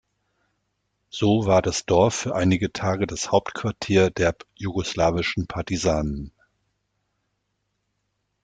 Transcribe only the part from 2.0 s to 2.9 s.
für einige